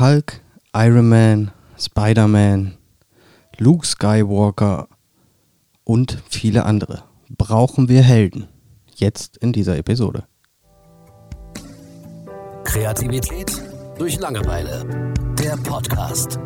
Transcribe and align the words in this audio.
Hulk, 0.00 0.42
Iron 0.76 1.08
Man, 1.08 1.50
Spider-Man, 1.76 2.76
Luke 3.56 3.84
Skywalker 3.84 4.86
und 5.82 6.22
viele 6.28 6.64
andere 6.66 7.02
brauchen 7.30 7.88
wir 7.88 8.02
Helden. 8.02 8.46
Jetzt 8.94 9.38
in 9.38 9.52
dieser 9.52 9.76
Episode. 9.76 10.22
Kreativität 12.62 13.50
durch 13.98 14.20
Langeweile. 14.20 15.12
Der 15.36 15.56
Podcast. 15.56 16.38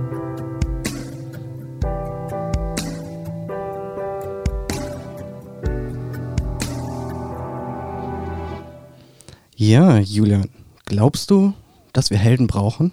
Ja, 9.56 9.98
Julian, 9.98 10.48
glaubst 10.86 11.30
du, 11.30 11.52
dass 11.92 12.08
wir 12.08 12.16
Helden 12.16 12.46
brauchen? 12.46 12.92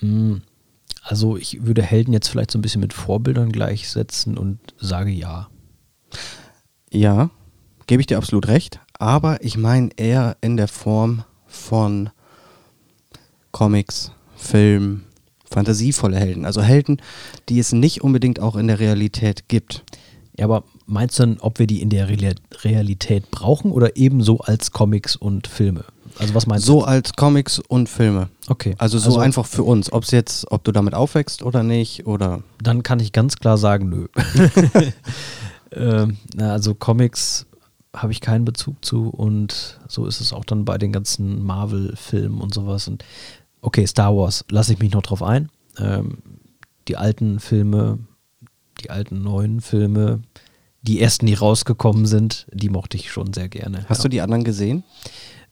Mm, 0.00 0.36
Also 1.02 1.36
ich 1.36 1.64
würde 1.66 1.82
Helden 1.82 2.12
jetzt 2.12 2.28
vielleicht 2.28 2.50
so 2.50 2.58
ein 2.58 2.62
bisschen 2.62 2.80
mit 2.80 2.92
Vorbildern 2.92 3.52
gleichsetzen 3.52 4.36
und 4.36 4.58
sage 4.78 5.10
ja. 5.10 5.48
Ja, 6.92 7.30
gebe 7.86 8.00
ich 8.00 8.06
dir 8.06 8.18
absolut 8.18 8.48
recht, 8.48 8.80
aber 8.98 9.42
ich 9.44 9.56
meine 9.56 9.90
eher 9.96 10.36
in 10.40 10.56
der 10.56 10.68
Form 10.68 11.24
von 11.46 12.10
Comics, 13.52 14.12
Film, 14.36 15.02
fantasievolle 15.44 16.16
Helden. 16.18 16.44
Also 16.44 16.62
Helden, 16.62 17.00
die 17.48 17.58
es 17.58 17.72
nicht 17.72 18.02
unbedingt 18.02 18.40
auch 18.40 18.56
in 18.56 18.66
der 18.66 18.80
Realität 18.80 19.48
gibt. 19.48 19.84
Ja, 20.38 20.44
aber 20.44 20.64
meinst 20.86 21.18
du 21.18 21.24
denn, 21.24 21.40
ob 21.40 21.58
wir 21.58 21.66
die 21.66 21.80
in 21.80 21.88
der 21.90 22.08
Real- 22.08 22.34
Realität 22.62 23.30
brauchen 23.30 23.70
oder 23.70 23.96
ebenso 23.96 24.38
als 24.40 24.72
Comics 24.72 25.16
und 25.16 25.46
Filme? 25.46 25.84
Also 26.18 26.34
was 26.34 26.46
meinst 26.46 26.66
So 26.66 26.84
als 26.84 27.12
Comics 27.14 27.58
und 27.58 27.88
Filme. 27.88 28.28
du? 28.46 28.52
Okay. 28.52 28.74
Also 28.78 28.98
so 28.98 29.18
einfach 29.18 29.46
für 29.46 29.62
uns. 29.62 29.92
Ob 29.92 30.04
es 30.04 30.10
jetzt, 30.10 30.50
ob 30.50 30.64
du 30.64 30.72
damit 30.72 30.94
aufwächst 30.94 31.42
oder 31.42 31.62
nicht, 31.62 32.06
oder 32.06 32.42
Dann 32.62 32.82
kann 32.82 33.00
ich 33.00 33.12
ganz 33.12 33.36
klar 33.36 33.58
sagen, 33.58 33.88
nö. 33.88 34.06
ähm, 35.72 36.16
na, 36.34 36.52
also 36.52 36.74
Comics 36.74 37.46
habe 37.94 38.12
ich 38.12 38.20
keinen 38.20 38.44
Bezug 38.44 38.84
zu 38.84 39.08
und 39.08 39.78
so 39.88 40.06
ist 40.06 40.20
es 40.20 40.32
auch 40.32 40.44
dann 40.44 40.64
bei 40.64 40.78
den 40.78 40.92
ganzen 40.92 41.44
Marvel-Filmen 41.44 42.40
und 42.40 42.52
sowas. 42.52 42.88
Und 42.88 43.04
okay, 43.60 43.86
Star 43.86 44.16
Wars, 44.16 44.44
lasse 44.50 44.72
ich 44.72 44.78
mich 44.78 44.92
noch 44.92 45.02
drauf 45.02 45.22
ein. 45.22 45.50
Ähm, 45.78 46.18
die 46.88 46.96
alten 46.96 47.40
Filme, 47.40 47.98
die 48.80 48.90
alten 48.90 49.22
neuen 49.22 49.60
Filme, 49.60 50.20
die 50.82 51.00
ersten, 51.00 51.26
die 51.26 51.34
rausgekommen 51.34 52.06
sind, 52.06 52.46
die 52.52 52.68
mochte 52.68 52.96
ich 52.96 53.10
schon 53.10 53.32
sehr 53.32 53.48
gerne. 53.48 53.84
hast 53.88 53.98
ja. 53.98 54.02
du 54.04 54.08
die 54.08 54.20
anderen 54.20 54.44
gesehen? 54.44 54.84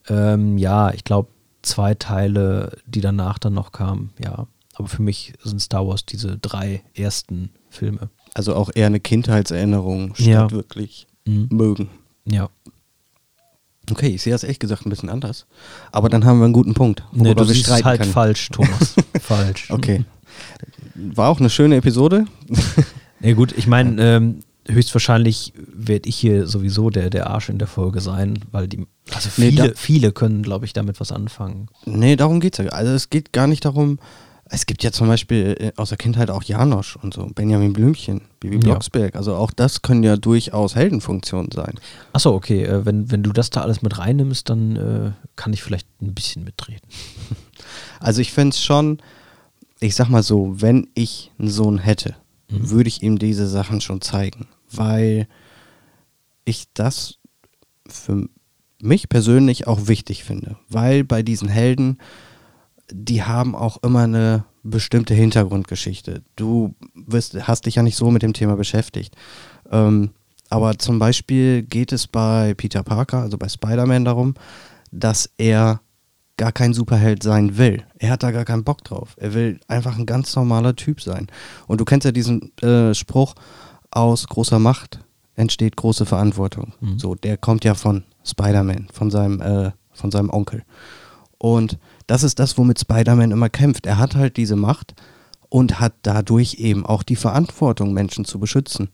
Ähm, 0.08 0.58
ja, 0.58 0.92
ich 0.92 1.05
glaube 1.05 1.28
zwei 1.62 1.94
Teile, 1.94 2.77
die 2.86 3.00
danach 3.00 3.38
dann 3.38 3.55
noch 3.55 3.72
kamen, 3.72 4.11
ja. 4.22 4.46
Aber 4.74 4.88
für 4.88 5.02
mich 5.02 5.34
sind 5.42 5.61
Star 5.61 5.86
Wars 5.86 6.05
diese 6.05 6.36
drei 6.38 6.83
ersten 6.94 7.50
Filme. 7.70 8.11
Also 8.34 8.55
auch 8.56 8.70
eher 8.74 8.86
eine 8.86 9.00
Kindheitserinnerung 9.00 10.14
statt 10.14 10.27
Ja. 10.27 10.50
wirklich 10.50 11.06
Mhm. 11.27 11.48
mögen. 11.50 11.88
Ja. 12.27 12.48
Okay, 13.91 14.08
ich 14.08 14.22
sehe 14.22 14.33
das 14.33 14.42
ehrlich 14.44 14.58
gesagt 14.58 14.84
ein 14.86 14.91
bisschen 14.91 15.11
anders. 15.11 15.46
Aber 15.92 16.08
dann 16.08 16.24
haben 16.24 16.39
wir 16.39 16.44
einen 16.44 16.52
guten 16.55 16.74
Punkt, 16.74 17.02
Nee, 17.12 17.34
du 17.34 17.44
siehst 17.44 17.70
halt 17.84 18.00
können. 18.00 18.12
falsch, 18.12 18.48
Thomas. 18.50 18.94
falsch. 19.20 19.70
Okay. 19.70 20.05
War 20.94 21.28
auch 21.28 21.39
eine 21.41 21.50
schöne 21.50 21.77
Episode. 21.77 22.27
Ja 23.20 23.33
gut, 23.33 23.55
ich 23.56 23.66
meine, 23.66 24.02
ähm, 24.02 24.41
höchstwahrscheinlich 24.68 25.55
werde 25.56 26.11
ich 26.11 26.16
hier 26.16 26.46
sowieso 26.46 26.91
der, 26.91 27.08
der 27.08 27.30
Arsch 27.30 27.48
in 27.48 27.58
der 27.58 27.68
Folge 27.68 28.00
sein, 28.00 28.39
weil 28.52 28.68
die, 28.68 28.86
also 29.12 29.28
Nee, 29.36 29.50
viele, 29.50 29.69
da- 29.69 29.74
viele 29.77 30.12
können, 30.12 30.42
glaube 30.42 30.64
ich, 30.64 30.72
damit 30.72 31.00
was 31.00 31.12
anfangen. 31.12 31.69
Nee, 31.84 32.16
darum 32.16 32.41
geht's 32.41 32.58
ja. 32.58 32.66
Also 32.66 32.92
es 32.92 33.11
geht 33.11 33.33
gar 33.33 33.46
nicht 33.46 33.64
darum. 33.64 33.98
Es 34.46 34.66
gibt 34.66 34.83
ja 34.84 34.92
zum 34.92 35.08
Beispiel 35.08 35.56
äh, 35.58 35.72
aus 35.77 35.88
der 35.88 35.98
Kindheit 35.98 36.30
auch 36.30 36.42
Janosch 36.42 36.96
und 36.96 37.14
so, 37.14 37.27
Benjamin 37.34 37.72
Blümchen, 37.72 38.22
Bibi 38.41 38.56
Ja. 38.56 38.61
Blocksberg. 38.61 39.16
Also 39.16 39.34
auch 39.36 39.50
das 39.50 39.80
können 39.83 40.02
ja 40.02 40.16
durchaus 40.16 40.74
Heldenfunktionen 40.77 41.51
sein. 41.51 41.74
Achso, 42.12 42.34
okay, 42.34 42.62
äh, 42.64 42.84
wenn, 42.84 43.11
wenn 43.11 43.23
du 43.23 43.33
das 43.33 43.48
da 43.51 43.62
alles 43.62 43.80
mit 43.83 43.98
reinnimmst, 43.98 44.48
dann 44.51 44.77
äh, 44.77 45.12
kann 45.36 45.52
ich 45.55 45.62
vielleicht 45.62 45.89
ein 46.01 46.14
bisschen 46.14 46.45
mitreden. 46.45 46.83
Also 48.01 48.20
ich 48.20 48.33
fände 48.33 48.51
es 48.55 48.62
schon, 48.62 48.98
ich 49.80 49.95
sag 49.95 50.11
mal 50.11 50.23
so, 50.23 50.61
wenn 50.61 50.89
ich 50.95 51.30
einen 51.39 51.48
Sohn 51.48 51.78
hätte, 51.78 52.14
Mhm. 52.51 52.68
würde 52.70 52.89
ich 52.89 53.02
ihm 53.02 53.18
diese 53.18 53.48
Sachen 53.48 53.80
schon 53.80 54.02
zeigen. 54.02 54.46
Weil 54.70 55.27
ich 56.45 56.67
das 56.74 57.14
für 57.89 58.28
mich 58.84 59.08
persönlich 59.08 59.67
auch 59.67 59.86
wichtig 59.89 60.24
finde. 60.24 60.56
Weil 60.68 61.05
bei 61.05 61.22
diesen 61.22 61.48
Helden, 61.48 61.98
die 62.90 63.22
haben 63.22 63.55
auch 63.55 63.83
immer 63.83 64.02
eine 64.02 64.45
bestimmte 64.62 65.14
Hintergrundgeschichte. 65.14 66.22
Du 66.36 66.74
wirst, 66.95 67.34
hast 67.46 67.67
dich 67.67 67.77
ja 67.77 67.83
nicht 67.83 67.96
so 67.96 68.11
mit 68.11 68.22
dem 68.22 68.33
Thema 68.33 68.56
beschäftigt. 68.56 69.14
Ähm, 69.70 70.11
aber 70.50 70.78
zum 70.78 70.98
Beispiel 70.98 71.62
geht 71.62 71.92
es 71.92 72.06
bei 72.06 72.55
Peter 72.55 72.83
Parker, 72.83 73.18
also 73.18 73.39
bei 73.39 73.48
Spider-Man, 73.48 74.05
darum, 74.05 74.34
dass 74.92 75.30
er 75.39 75.80
gar 76.36 76.52
kein 76.52 76.74
Superheld 76.74 77.22
sein 77.22 77.56
will. 77.58 77.84
Er 77.98 78.11
hat 78.11 78.22
da 78.22 78.30
gar 78.30 78.45
keinen 78.45 78.64
Bock 78.64 78.84
drauf. 78.84 79.14
Er 79.18 79.34
will 79.34 79.61
einfach 79.68 79.98
ein 79.98 80.06
ganz 80.06 80.34
normaler 80.34 80.77
Typ 80.77 81.01
sein. 81.01 81.28
Und 81.66 81.80
du 81.80 81.84
kennst 81.84 82.05
ja 82.05 82.12
diesen 82.12 82.56
äh, 82.58 82.95
Spruch, 82.95 83.34
aus 83.90 84.27
großer 84.27 84.58
Macht 84.58 84.98
entsteht 85.36 85.77
große 85.77 86.06
Verantwortung. 86.06 86.72
Mhm. 86.80 86.98
So, 86.98 87.14
der 87.14 87.36
kommt 87.36 87.64
ja 87.64 87.74
von 87.74 88.05
Spider-Man, 88.24 88.89
von 88.92 89.11
seinem, 89.11 89.40
äh, 89.40 89.70
von 89.92 90.11
seinem 90.11 90.30
Onkel. 90.30 90.62
Und 91.39 91.78
das 92.06 92.22
ist 92.22 92.39
das, 92.39 92.56
womit 92.58 92.78
Spider-Man 92.80 93.30
immer 93.30 93.48
kämpft. 93.48 93.86
Er 93.86 93.98
hat 93.98 94.14
halt 94.14 94.36
diese 94.36 94.56
Macht 94.56 94.95
und 95.48 95.80
hat 95.80 95.92
dadurch 96.02 96.55
eben 96.55 96.86
auch 96.86 97.02
die 97.02 97.17
Verantwortung, 97.17 97.92
Menschen 97.92 98.24
zu 98.24 98.39
beschützen. 98.39 98.89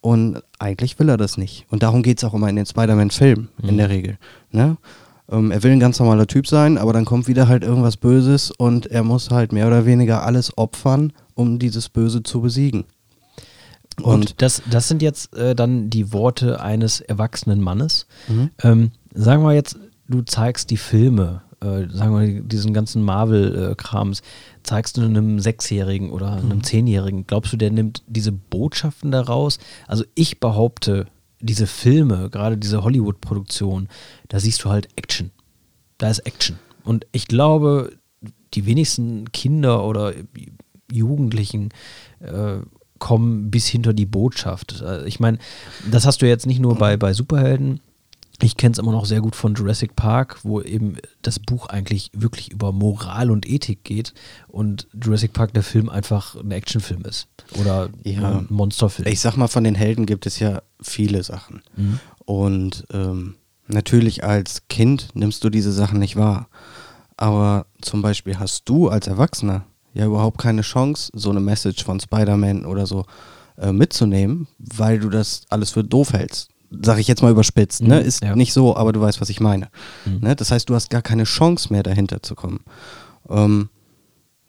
Und 0.00 0.42
eigentlich 0.58 0.98
will 0.98 1.08
er 1.08 1.16
das 1.16 1.36
nicht. 1.36 1.66
Und 1.70 1.82
darum 1.84 2.02
geht 2.02 2.18
es 2.18 2.24
auch 2.24 2.34
immer 2.34 2.48
in 2.48 2.56
den 2.56 2.66
Spider-Man-Filmen 2.66 3.48
in 3.62 3.74
Mhm. 3.74 3.78
der 3.78 3.88
Regel. 3.88 4.18
Ne? 4.50 4.76
Ähm, 5.30 5.52
er 5.52 5.62
will 5.62 5.70
ein 5.70 5.80
ganz 5.80 6.00
normaler 6.00 6.26
Typ 6.26 6.48
sein, 6.48 6.76
aber 6.76 6.92
dann 6.92 7.04
kommt 7.04 7.28
wieder 7.28 7.46
halt 7.46 7.62
irgendwas 7.62 7.96
Böses 7.96 8.50
und 8.50 8.86
er 8.86 9.04
muss 9.04 9.30
halt 9.30 9.52
mehr 9.52 9.68
oder 9.68 9.86
weniger 9.86 10.24
alles 10.24 10.58
opfern, 10.58 11.12
um 11.34 11.60
dieses 11.60 11.88
Böse 11.88 12.22
zu 12.24 12.40
besiegen. 12.40 12.84
Und, 14.00 14.14
Und, 14.14 14.42
das, 14.42 14.62
das 14.70 14.88
sind 14.88 15.02
jetzt 15.02 15.34
äh, 15.36 15.54
dann 15.54 15.90
die 15.90 16.12
Worte 16.12 16.60
eines 16.60 17.00
erwachsenen 17.00 17.60
Mannes. 17.60 18.06
Mhm. 18.28 18.50
Ähm, 18.62 18.90
sagen 19.14 19.42
wir 19.42 19.52
jetzt, 19.52 19.78
du 20.08 20.22
zeigst 20.22 20.70
die 20.70 20.76
Filme, 20.76 21.42
äh, 21.60 21.88
sagen 21.88 22.18
wir 22.18 22.42
diesen 22.42 22.72
ganzen 22.72 23.02
Marvel-Krams, 23.02 24.22
zeigst 24.62 24.96
du 24.96 25.02
einem 25.02 25.40
Sechsjährigen 25.40 26.10
oder 26.10 26.32
einem 26.32 26.58
Mhm. 26.58 26.64
Zehnjährigen, 26.64 27.26
glaubst 27.26 27.52
du, 27.52 27.56
der 27.56 27.70
nimmt 27.70 28.02
diese 28.06 28.32
Botschaften 28.32 29.10
daraus? 29.10 29.58
Also 29.86 30.04
ich 30.14 30.40
behaupte, 30.40 31.06
diese 31.40 31.66
Filme, 31.66 32.30
gerade 32.30 32.56
diese 32.56 32.84
Hollywood-Produktion, 32.84 33.88
da 34.28 34.38
siehst 34.38 34.64
du 34.64 34.70
halt 34.70 34.88
Action. 34.96 35.32
Da 35.98 36.08
ist 36.08 36.20
Action. 36.20 36.58
Und 36.84 37.06
ich 37.12 37.26
glaube, 37.26 37.92
die 38.54 38.66
wenigsten 38.66 39.32
Kinder 39.32 39.84
oder 39.84 40.12
Jugendlichen 40.90 41.70
äh, 42.20 42.58
kommen 43.02 43.50
bis 43.50 43.66
hinter 43.66 43.92
die 43.92 44.06
Botschaft. 44.06 44.80
Äh, 44.80 45.06
Ich 45.08 45.18
meine, 45.18 45.38
das 45.90 46.06
hast 46.06 46.22
du 46.22 46.28
jetzt 46.28 46.46
nicht 46.46 46.60
nur 46.60 46.76
bei, 46.76 46.96
bei 46.96 47.12
Superhelden. 47.12 47.80
Ich 48.40 48.56
kenne 48.56 48.72
es 48.72 48.78
immer 48.78 48.92
noch 48.92 49.04
sehr 49.06 49.20
gut 49.20 49.34
von 49.36 49.54
Jurassic 49.54 49.94
Park, 49.96 50.38
wo 50.44 50.60
eben 50.60 50.96
das 51.20 51.38
Buch 51.40 51.66
eigentlich 51.68 52.10
wirklich 52.14 52.50
über 52.52 52.70
Moral 52.72 53.30
und 53.32 53.48
Ethik 53.48 53.82
geht 53.84 54.14
und 54.48 54.86
Jurassic 54.94 55.32
Park 55.32 55.52
der 55.54 55.62
Film 55.64 55.88
einfach 55.88 56.36
ein 56.36 56.50
Actionfilm 56.52 57.02
ist. 57.02 57.26
Oder 57.60 57.90
Ja. 58.04 58.38
ein 58.38 58.46
Monsterfilm. 58.48 59.08
ich 59.08 59.20
sag 59.20 59.36
mal, 59.36 59.48
von 59.48 59.64
den 59.64 59.74
Helden 59.74 60.06
gibt 60.06 60.26
es 60.26 60.38
ja 60.38 60.62
viele 60.80 61.22
Sachen. 61.24 61.62
Mhm. 61.76 61.98
Und 62.24 62.84
ähm, 62.92 63.34
natürlich 63.66 64.22
als 64.24 64.62
Kind 64.68 65.08
nimmst 65.14 65.42
du 65.44 65.50
diese 65.50 65.72
Sachen 65.72 65.98
nicht 65.98 66.14
wahr. 66.16 66.48
Aber 67.16 67.66
zum 67.80 68.00
Beispiel 68.02 68.38
hast 68.38 68.68
du 68.68 68.88
als 68.88 69.06
Erwachsener 69.08 69.66
ja 69.94 70.06
überhaupt 70.06 70.38
keine 70.38 70.62
Chance, 70.62 71.10
so 71.14 71.30
eine 71.30 71.40
Message 71.40 71.84
von 71.84 72.00
Spider-Man 72.00 72.64
oder 72.64 72.86
so 72.86 73.04
äh, 73.58 73.72
mitzunehmen, 73.72 74.48
weil 74.58 74.98
du 74.98 75.08
das 75.10 75.42
alles 75.48 75.70
für 75.70 75.84
doof 75.84 76.12
hältst. 76.12 76.48
Sag 76.80 76.98
ich 76.98 77.06
jetzt 77.06 77.22
mal 77.22 77.30
überspitzt, 77.30 77.82
ne? 77.82 78.00
Mhm, 78.00 78.06
Ist 78.06 78.24
ja. 78.24 78.34
nicht 78.34 78.54
so, 78.54 78.74
aber 78.76 78.92
du 78.92 79.00
weißt, 79.00 79.20
was 79.20 79.28
ich 79.28 79.40
meine. 79.40 79.68
Mhm. 80.06 80.20
Ne? 80.20 80.36
Das 80.36 80.50
heißt, 80.50 80.70
du 80.70 80.74
hast 80.74 80.88
gar 80.88 81.02
keine 81.02 81.24
Chance 81.24 81.70
mehr 81.70 81.82
dahinter 81.82 82.22
zu 82.22 82.34
kommen. 82.34 82.60
Ähm, 83.28 83.68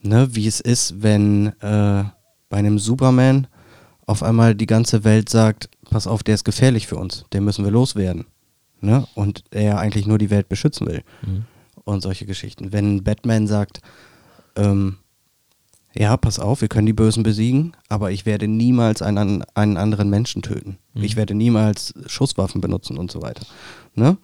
ne? 0.01 0.29
Wie 0.33 0.47
es 0.47 0.61
ist, 0.61 1.03
wenn 1.03 1.47
äh, 1.59 2.05
bei 2.49 2.57
einem 2.57 2.79
Superman 2.79 3.47
auf 4.05 4.23
einmal 4.23 4.55
die 4.55 4.67
ganze 4.67 5.03
Welt 5.03 5.27
sagt, 5.27 5.69
pass 5.89 6.07
auf, 6.07 6.23
der 6.23 6.35
ist 6.35 6.45
gefährlich 6.45 6.87
für 6.87 6.95
uns, 6.95 7.25
den 7.33 7.43
müssen 7.43 7.65
wir 7.65 7.71
loswerden. 7.71 8.25
Ne? 8.79 9.05
Und 9.15 9.43
er 9.51 9.79
eigentlich 9.79 10.07
nur 10.07 10.17
die 10.17 10.29
Welt 10.29 10.47
beschützen 10.47 10.87
will. 10.87 11.03
Mhm. 11.25 11.43
Und 11.83 12.01
solche 12.01 12.25
Geschichten. 12.25 12.71
Wenn 12.71 13.03
Batman 13.03 13.47
sagt, 13.47 13.81
ähm, 14.55 14.97
ja, 15.95 16.17
pass 16.17 16.39
auf, 16.39 16.61
wir 16.61 16.67
können 16.67 16.87
die 16.87 16.93
Bösen 16.93 17.23
besiegen, 17.23 17.73
aber 17.87 18.11
ich 18.11 18.25
werde 18.25 18.47
niemals 18.47 19.01
einen, 19.01 19.43
einen 19.53 19.77
anderen 19.77 20.09
Menschen 20.09 20.41
töten. 20.41 20.77
Mhm. 20.93 21.03
Ich 21.03 21.15
werde 21.15 21.35
niemals 21.35 21.93
Schusswaffen 22.07 22.61
benutzen 22.61 22.97
und 22.97 23.11
so 23.11 23.21
weiter. 23.21 23.45
Ne? 23.95 24.17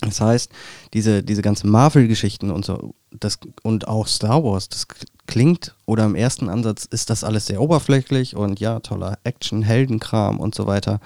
Das 0.00 0.20
heißt, 0.20 0.52
diese, 0.94 1.24
diese 1.24 1.42
ganzen 1.42 1.70
Marvel-Geschichten 1.70 2.50
und 2.50 2.64
so, 2.64 2.94
das, 3.10 3.38
und 3.62 3.88
auch 3.88 4.06
Star 4.06 4.44
Wars, 4.44 4.68
das 4.68 4.86
klingt 5.26 5.74
oder 5.86 6.04
im 6.04 6.14
ersten 6.14 6.48
Ansatz 6.48 6.84
ist 6.84 7.10
das 7.10 7.24
alles 7.24 7.46
sehr 7.46 7.60
oberflächlich 7.60 8.36
und 8.36 8.60
ja, 8.60 8.78
toller 8.80 9.18
Action, 9.24 9.62
Heldenkram 9.62 10.38
und 10.38 10.54
so 10.54 10.66
weiter. 10.66 11.00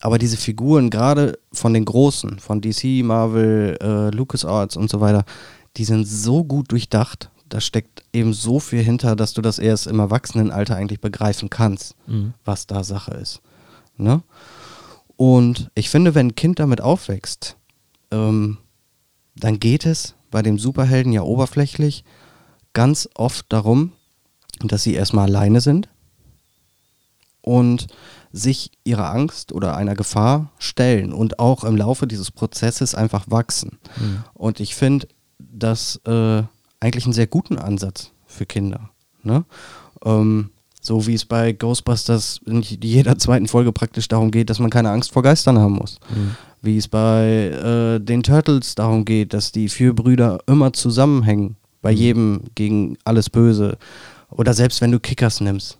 Aber 0.00 0.18
diese 0.18 0.36
Figuren, 0.36 0.90
gerade 0.90 1.38
von 1.52 1.74
den 1.74 1.84
Großen, 1.84 2.38
von 2.38 2.60
DC, 2.60 3.04
Marvel, 3.04 3.76
äh, 3.80 4.10
LucasArts 4.14 4.76
und 4.76 4.90
so 4.90 5.00
weiter, 5.00 5.24
die 5.76 5.84
sind 5.84 6.06
so 6.06 6.44
gut 6.44 6.72
durchdacht. 6.72 7.30
Da 7.50 7.60
steckt 7.60 8.04
eben 8.12 8.32
so 8.32 8.58
viel 8.60 8.82
hinter, 8.82 9.14
dass 9.16 9.32
du 9.34 9.42
das 9.42 9.58
erst 9.58 9.86
im 9.86 9.98
Erwachsenenalter 9.98 10.76
eigentlich 10.76 11.00
begreifen 11.00 11.50
kannst, 11.50 11.94
Mhm. 12.06 12.32
was 12.44 12.66
da 12.66 12.82
Sache 12.84 13.12
ist. 13.12 13.40
Ne? 13.96 14.22
Und 15.16 15.70
ich 15.74 15.90
finde, 15.90 16.14
wenn 16.14 16.28
ein 16.28 16.34
Kind 16.34 16.58
damit 16.60 16.80
aufwächst, 16.80 17.56
ähm, 18.10 18.56
dann 19.36 19.60
geht 19.60 19.84
es 19.84 20.14
bei 20.30 20.42
dem 20.42 20.58
Superhelden 20.58 21.12
ja 21.12 21.22
oberflächlich 21.22 22.04
ganz 22.72 23.08
oft 23.14 23.44
darum, 23.52 23.92
dass 24.60 24.82
sie 24.82 24.94
erstmal 24.94 25.28
alleine 25.28 25.60
sind 25.60 25.88
und 27.42 27.86
sich 28.32 28.70
ihrer 28.84 29.10
Angst 29.10 29.52
oder 29.52 29.76
einer 29.76 29.94
Gefahr 29.96 30.50
stellen 30.58 31.12
und 31.12 31.38
auch 31.38 31.64
im 31.64 31.76
Laufe 31.76 32.06
dieses 32.06 32.30
Prozesses 32.30 32.94
einfach 32.94 33.24
wachsen. 33.28 33.78
Und 34.34 34.60
ich 34.60 34.74
finde 34.76 35.08
das 35.38 35.96
äh, 36.06 36.42
eigentlich 36.80 37.04
einen 37.04 37.12
sehr 37.12 37.26
guten 37.26 37.58
Ansatz 37.58 38.10
für 38.26 38.46
Kinder. 38.46 38.90
Ne? 39.22 39.44
Ähm, 40.04 40.50
so 40.80 41.06
wie 41.06 41.14
es 41.14 41.26
bei 41.26 41.52
Ghostbusters 41.52 42.40
in 42.46 42.62
jeder 42.62 43.18
zweiten 43.18 43.48
Folge 43.48 43.70
praktisch 43.70 44.08
darum 44.08 44.30
geht, 44.30 44.48
dass 44.48 44.58
man 44.58 44.70
keine 44.70 44.90
Angst 44.90 45.12
vor 45.12 45.22
Geistern 45.22 45.58
haben 45.58 45.74
muss. 45.74 45.98
Wie 46.62 46.78
es 46.78 46.88
bei 46.88 47.48
äh, 47.48 48.00
den 48.00 48.22
Turtles 48.22 48.74
darum 48.74 49.04
geht, 49.04 49.34
dass 49.34 49.52
die 49.52 49.68
vier 49.68 49.94
Brüder 49.94 50.38
immer 50.46 50.72
zusammenhängen, 50.72 51.56
bei 51.82 51.90
jedem 51.90 52.42
gegen 52.54 52.96
alles 53.04 53.28
Böse. 53.30 53.76
Oder 54.30 54.54
selbst 54.54 54.80
wenn 54.80 54.92
du 54.92 55.00
Kickers 55.00 55.40
nimmst. 55.40 55.78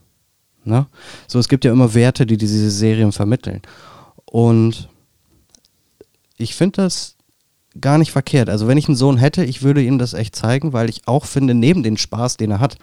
Ne? 0.65 0.87
So, 1.27 1.39
es 1.39 1.49
gibt 1.49 1.65
ja 1.65 1.73
immer 1.73 1.95
Werte, 1.95 2.27
die 2.27 2.37
diese 2.37 2.71
Serien 2.71 3.13
vermitteln. 3.13 3.63
Und 4.27 4.89
ich 6.37 6.55
finde 6.55 6.83
das 6.83 7.17
gar 7.81 7.99
nicht 7.99 8.13
verkehrt. 8.13 8.49
Also 8.49 8.67
wenn 8.67 8.79
ich 8.79 8.89
einen 8.89 8.97
Sohn 8.97 9.17
hätte, 9.17 9.45
ich 9.45 9.63
würde 9.63 9.83
ihm 9.83 9.99
das 9.99 10.15
echt 10.15 10.37
zeigen, 10.37 10.73
weil 10.73 10.89
ich 10.89 11.07
auch 11.07 11.25
finde, 11.25 11.55
neben 11.55 11.83
den 11.83 11.97
Spaß, 11.97 12.37
den 12.37 12.51
er 12.51 12.61
hat, 12.61 12.77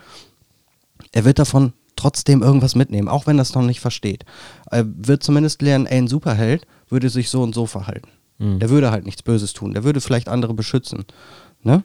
er 1.11 1.25
wird 1.25 1.39
davon 1.39 1.73
trotzdem 1.95 2.43
irgendwas 2.43 2.75
mitnehmen, 2.75 3.07
auch 3.07 3.27
wenn 3.27 3.39
er 3.39 3.43
es 3.43 3.55
noch 3.55 3.63
nicht 3.63 3.79
versteht. 3.79 4.23
Er 4.69 4.85
wird 4.87 5.23
zumindest 5.23 5.61
lernen, 5.61 5.85
ey, 5.85 5.97
ein 5.97 6.07
Superheld 6.07 6.65
würde 6.89 7.09
sich 7.09 7.29
so 7.29 7.41
und 7.41 7.55
so 7.55 7.65
verhalten. 7.65 8.09
Mhm. 8.37 8.59
Der 8.59 8.69
würde 8.69 8.91
halt 8.91 9.05
nichts 9.05 9.23
Böses 9.23 9.53
tun. 9.53 9.73
Der 9.73 9.83
würde 9.83 10.01
vielleicht 10.01 10.29
andere 10.29 10.53
beschützen. 10.53 11.05
Ne? 11.63 11.83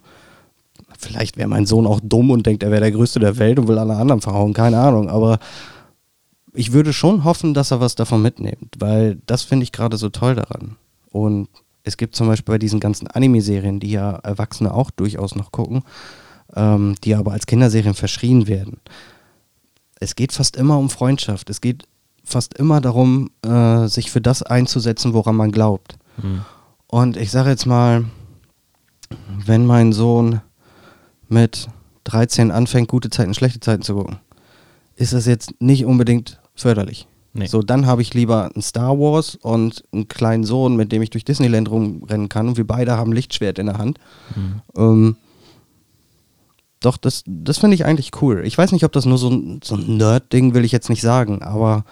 Vielleicht 0.98 1.36
wäre 1.36 1.48
mein 1.48 1.66
Sohn 1.66 1.86
auch 1.86 2.00
dumm 2.02 2.30
und 2.30 2.46
denkt, 2.46 2.62
er 2.62 2.70
wäre 2.70 2.82
der 2.82 2.92
Größte 2.92 3.20
der 3.20 3.38
Welt 3.38 3.58
und 3.58 3.68
will 3.68 3.78
alle 3.78 3.96
anderen 3.96 4.20
verhauen. 4.20 4.52
Keine 4.52 4.78
Ahnung. 4.78 5.08
Aber 5.08 5.38
ich 6.52 6.72
würde 6.72 6.92
schon 6.92 7.24
hoffen, 7.24 7.54
dass 7.54 7.70
er 7.70 7.80
was 7.80 7.94
davon 7.94 8.22
mitnimmt, 8.22 8.76
weil 8.78 9.18
das 9.26 9.42
finde 9.42 9.64
ich 9.64 9.72
gerade 9.72 9.96
so 9.96 10.10
toll 10.10 10.34
daran. 10.34 10.76
Und 11.10 11.48
es 11.84 11.96
gibt 11.96 12.14
zum 12.14 12.28
Beispiel 12.28 12.52
bei 12.52 12.58
diesen 12.58 12.80
ganzen 12.80 13.08
Anime-Serien, 13.08 13.80
die 13.80 13.90
ja 13.90 14.12
Erwachsene 14.12 14.72
auch 14.72 14.90
durchaus 14.90 15.34
noch 15.34 15.52
gucken, 15.52 15.82
ähm, 16.54 16.94
die 17.04 17.14
aber 17.14 17.32
als 17.32 17.46
Kinderserien 17.46 17.94
verschrien 17.94 18.46
werden. 18.46 18.80
Es 19.98 20.16
geht 20.16 20.32
fast 20.32 20.56
immer 20.56 20.78
um 20.78 20.90
Freundschaft. 20.90 21.50
Es 21.50 21.60
geht 21.60 21.84
fast 22.24 22.54
immer 22.54 22.80
darum, 22.80 23.30
äh, 23.44 23.86
sich 23.86 24.10
für 24.10 24.20
das 24.20 24.42
einzusetzen, 24.42 25.12
woran 25.12 25.36
man 25.36 25.52
glaubt. 25.52 25.96
Mhm. 26.22 26.44
Und 26.86 27.16
ich 27.16 27.30
sage 27.30 27.50
jetzt 27.50 27.66
mal, 27.66 28.04
wenn 29.44 29.66
mein 29.66 29.92
Sohn 29.92 30.40
mit 31.28 31.68
13 32.04 32.50
anfängt, 32.50 32.88
gute 32.88 33.10
Zeiten, 33.10 33.34
schlechte 33.34 33.60
Zeiten 33.60 33.82
zu 33.82 33.94
gucken, 33.94 34.18
ist 34.96 35.12
das 35.12 35.26
jetzt 35.26 35.60
nicht 35.60 35.84
unbedingt 35.84 36.40
förderlich. 36.54 37.08
Nee. 37.34 37.46
So, 37.46 37.62
dann 37.62 37.86
habe 37.86 38.02
ich 38.02 38.12
lieber 38.12 38.50
ein 38.54 38.60
Star 38.60 38.98
Wars 38.98 39.36
und 39.36 39.84
einen 39.92 40.08
kleinen 40.08 40.44
Sohn, 40.44 40.76
mit 40.76 40.92
dem 40.92 41.00
ich 41.00 41.10
durch 41.10 41.24
Disneyland 41.24 41.70
rumrennen 41.70 42.28
kann 42.28 42.48
und 42.48 42.56
wir 42.58 42.66
beide 42.66 42.96
haben 42.96 43.12
Lichtschwert 43.12 43.58
in 43.58 43.66
der 43.66 43.78
Hand. 43.78 43.98
Mhm. 44.36 44.60
Ähm, 44.76 45.16
doch, 46.80 46.96
das, 46.96 47.22
das 47.26 47.58
finde 47.58 47.74
ich 47.74 47.86
eigentlich 47.86 48.10
cool. 48.20 48.42
Ich 48.44 48.58
weiß 48.58 48.72
nicht, 48.72 48.84
ob 48.84 48.92
das 48.92 49.06
nur 49.06 49.16
so 49.16 49.30
ein, 49.30 49.60
so 49.64 49.76
ein 49.76 49.96
Nerd-Ding 49.96 50.52
will 50.52 50.64
ich 50.64 50.72
jetzt 50.72 50.90
nicht 50.90 51.00
sagen, 51.00 51.42
aber 51.42 51.84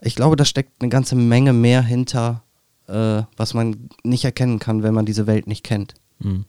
ich 0.00 0.14
glaube, 0.14 0.36
da 0.36 0.44
steckt 0.44 0.80
eine 0.80 0.88
ganze 0.88 1.16
Menge 1.16 1.52
mehr 1.52 1.82
hinter, 1.82 2.42
äh, 2.86 3.22
was 3.36 3.52
man 3.52 3.90
nicht 4.04 4.24
erkennen 4.24 4.58
kann, 4.58 4.82
wenn 4.82 4.94
man 4.94 5.06
diese 5.06 5.26
Welt 5.26 5.48
nicht 5.48 5.64
kennt. 5.64 5.94
Mhm. 6.20 6.44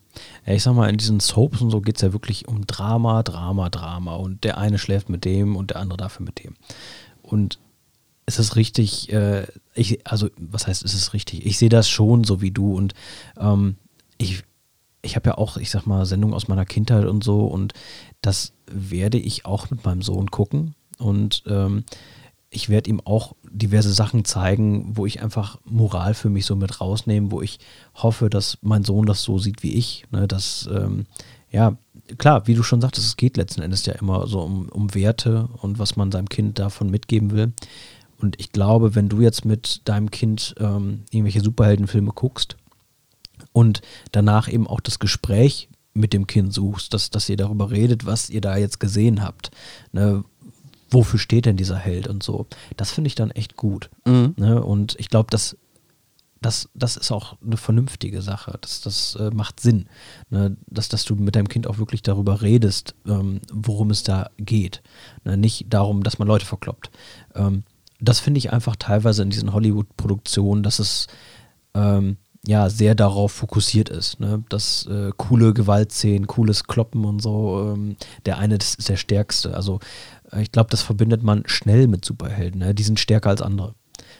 Ja, 0.45 0.53
ich 0.53 0.63
sag 0.63 0.75
mal, 0.75 0.89
in 0.89 0.97
diesen 0.97 1.19
Soaps 1.19 1.61
und 1.61 1.71
so 1.71 1.81
geht 1.81 1.95
es 1.97 2.01
ja 2.01 2.13
wirklich 2.13 2.47
um 2.47 2.65
Drama, 2.67 3.23
Drama, 3.23 3.69
Drama. 3.69 4.15
Und 4.15 4.43
der 4.43 4.57
eine 4.57 4.77
schläft 4.77 5.09
mit 5.09 5.25
dem 5.25 5.55
und 5.55 5.71
der 5.71 5.79
andere 5.79 5.97
dafür 5.97 6.25
mit 6.25 6.43
dem. 6.43 6.55
Und 7.21 7.59
es 8.29 8.37
ist 8.37 8.55
richtig, 8.55 9.11
äh, 9.11 9.47
ich, 9.73 10.05
also 10.07 10.29
was 10.37 10.67
heißt, 10.67 10.85
es 10.85 10.93
ist 10.93 11.13
richtig? 11.13 11.45
Ich 11.47 11.57
sehe 11.57 11.69
das 11.69 11.89
schon 11.89 12.23
so 12.23 12.41
wie 12.41 12.51
du 12.51 12.77
und 12.77 12.93
ähm, 13.37 13.75
ich, 14.19 14.43
ich 15.01 15.15
habe 15.15 15.31
ja 15.31 15.37
auch, 15.37 15.57
ich 15.57 15.71
sag 15.71 15.87
mal, 15.87 16.05
Sendungen 16.05 16.35
aus 16.35 16.47
meiner 16.47 16.65
Kindheit 16.65 17.05
und 17.05 17.23
so 17.23 17.47
und 17.47 17.73
das 18.21 18.53
werde 18.71 19.17
ich 19.17 19.45
auch 19.45 19.71
mit 19.71 19.83
meinem 19.83 20.03
Sohn 20.03 20.29
gucken 20.29 20.75
und 20.99 21.43
ähm, 21.47 21.85
ich 22.51 22.69
werde 22.69 22.89
ihm 22.89 23.01
auch 23.03 23.35
diverse 23.49 23.93
Sachen 23.93 24.25
zeigen, 24.25 24.95
wo 24.95 25.07
ich 25.07 25.21
einfach 25.23 25.59
Moral 25.65 26.13
für 26.13 26.29
mich 26.29 26.45
so 26.45 26.55
mit 26.55 26.81
rausnehme, 26.81 27.31
wo 27.31 27.41
ich 27.41 27.59
hoffe, 27.95 28.29
dass 28.29 28.59
mein 28.61 28.83
Sohn 28.83 29.05
das 29.05 29.23
so 29.23 29.37
sieht 29.39 29.61
wie 29.63 29.73
ich. 29.73 30.05
Ne, 30.11 30.27
dass, 30.27 30.67
ähm, 30.71 31.05
ja, 31.51 31.77
klar, 32.17 32.47
wie 32.47 32.55
du 32.55 32.63
schon 32.63 32.81
sagtest, 32.81 33.05
es 33.05 33.17
geht 33.17 33.37
letzten 33.37 33.61
Endes 33.61 33.85
ja 33.85 33.93
immer 33.93 34.25
so 34.27 34.41
um, 34.41 34.67
um 34.69 34.95
Werte 34.95 35.47
und 35.61 35.77
was 35.77 35.95
man 35.95 36.11
seinem 36.11 36.29
Kind 36.29 36.57
davon 36.57 36.89
mitgeben 36.89 37.31
will. 37.31 37.53
Und 38.19 38.39
ich 38.39 38.51
glaube, 38.51 38.95
wenn 38.95 39.09
du 39.09 39.21
jetzt 39.21 39.45
mit 39.45 39.81
deinem 39.85 40.11
Kind 40.11 40.55
ähm, 40.59 41.03
irgendwelche 41.09 41.41
Superheldenfilme 41.41 42.11
guckst 42.11 42.57
und 43.53 43.81
danach 44.11 44.51
eben 44.51 44.67
auch 44.67 44.81
das 44.81 44.99
Gespräch 44.99 45.69
mit 45.93 46.13
dem 46.13 46.27
Kind 46.27 46.53
suchst, 46.53 46.93
dass, 46.93 47.09
dass 47.09 47.29
ihr 47.29 47.37
darüber 47.37 47.71
redet, 47.71 48.05
was 48.05 48.29
ihr 48.29 48.41
da 48.41 48.57
jetzt 48.57 48.79
gesehen 48.79 49.21
habt, 49.21 49.51
ne, 49.91 50.23
wofür 50.89 51.19
steht 51.19 51.45
denn 51.45 51.57
dieser 51.57 51.77
Held 51.77 52.07
und 52.07 52.23
so. 52.23 52.47
Das 52.77 52.91
finde 52.91 53.07
ich 53.07 53.15
dann 53.15 53.31
echt 53.31 53.55
gut. 53.55 53.89
Mhm. 54.05 54.33
Ne? 54.37 54.63
Und 54.63 54.95
ich 54.99 55.09
glaube, 55.09 55.27
das, 55.29 55.57
das, 56.41 56.69
das 56.73 56.97
ist 56.97 57.11
auch 57.11 57.37
eine 57.45 57.57
vernünftige 57.57 58.21
Sache. 58.21 58.57
Das, 58.61 58.81
das 58.81 59.15
äh, 59.15 59.29
macht 59.31 59.59
Sinn. 59.59 59.87
Ne? 60.29 60.57
Dass, 60.67 60.89
dass 60.89 61.05
du 61.05 61.15
mit 61.15 61.35
deinem 61.35 61.49
Kind 61.49 61.67
auch 61.67 61.77
wirklich 61.77 62.01
darüber 62.01 62.41
redest, 62.41 62.95
ähm, 63.05 63.39
worum 63.51 63.91
es 63.91 64.03
da 64.03 64.29
geht. 64.37 64.81
Ne? 65.25 65.37
Nicht 65.37 65.67
darum, 65.69 66.03
dass 66.03 66.17
man 66.17 66.27
Leute 66.27 66.45
verkloppt. 66.45 66.89
Ähm, 67.35 67.63
das 67.99 68.19
finde 68.19 68.37
ich 68.37 68.51
einfach 68.51 68.75
teilweise 68.75 69.23
in 69.23 69.29
diesen 69.29 69.53
Hollywood-Produktionen, 69.53 70.63
dass 70.63 70.79
es 70.79 71.07
ähm, 71.73 72.17
ja 72.45 72.69
sehr 72.69 72.95
darauf 72.95 73.31
fokussiert 73.31 73.89
ist. 73.89 74.19
Ne? 74.19 74.43
Dass 74.49 74.85
äh, 74.87 75.11
coole 75.17 75.53
Gewaltszenen, 75.53 76.27
cooles 76.27 76.63
Kloppen 76.65 77.05
und 77.05 77.21
so, 77.21 77.73
ähm, 77.73 77.97
der 78.25 78.37
eine 78.37 78.57
das 78.57 78.75
ist 78.75 78.89
der 78.89 78.95
stärkste. 78.95 79.53
Also 79.53 79.79
äh, 80.31 80.41
ich 80.41 80.51
glaube, 80.51 80.69
das 80.69 80.81
verbindet 80.81 81.23
man 81.23 81.43
schnell 81.45 81.87
mit 81.87 82.05
Superhelden. 82.05 82.59
Ne? 82.59 82.73
Die 82.73 82.83
sind 82.83 82.99
stärker 82.99 83.29
als 83.29 83.41
andere. 83.41 83.75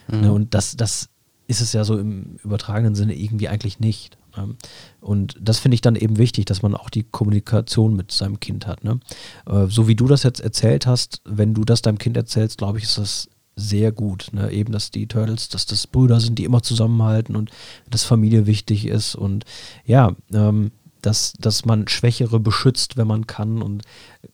Ne? 0.08 0.32
Und 0.32 0.54
das, 0.54 0.76
das 0.76 1.08
ist 1.46 1.60
es 1.60 1.72
ja 1.72 1.84
so 1.84 1.98
im 1.98 2.36
übertragenen 2.42 2.94
Sinne 2.94 3.14
irgendwie 3.14 3.48
eigentlich 3.48 3.80
nicht. 3.80 4.18
Ne? 4.36 4.56
Und 5.00 5.36
das 5.40 5.58
finde 5.58 5.74
ich 5.74 5.80
dann 5.80 5.96
eben 5.96 6.18
wichtig, 6.18 6.44
dass 6.44 6.62
man 6.62 6.74
auch 6.74 6.90
die 6.90 7.04
Kommunikation 7.04 7.96
mit 7.96 8.12
seinem 8.12 8.40
Kind 8.40 8.66
hat. 8.66 8.84
Ne? 8.84 9.00
Äh, 9.46 9.66
so 9.66 9.88
wie 9.88 9.96
du 9.96 10.06
das 10.06 10.22
jetzt 10.22 10.40
erzählt 10.40 10.86
hast, 10.86 11.22
wenn 11.24 11.54
du 11.54 11.64
das 11.64 11.82
deinem 11.82 11.98
Kind 11.98 12.16
erzählst, 12.16 12.58
glaube 12.58 12.78
ich, 12.78 12.84
ist 12.84 12.98
das 12.98 13.28
sehr 13.60 13.92
gut. 13.92 14.28
Ne? 14.32 14.50
Eben, 14.50 14.72
dass 14.72 14.90
die 14.90 15.06
Turtles, 15.06 15.48
dass 15.48 15.66
das 15.66 15.86
Brüder 15.86 16.20
sind, 16.20 16.38
die 16.38 16.44
immer 16.44 16.62
zusammenhalten 16.62 17.36
und 17.36 17.50
dass 17.88 18.04
Familie 18.04 18.46
wichtig 18.46 18.86
ist 18.86 19.14
und 19.14 19.44
ja, 19.84 20.14
ähm, 20.32 20.72
dass, 21.02 21.32
dass 21.34 21.64
man 21.64 21.88
Schwächere 21.88 22.40
beschützt, 22.40 22.96
wenn 22.96 23.06
man 23.06 23.26
kann. 23.26 23.62
Und 23.62 23.82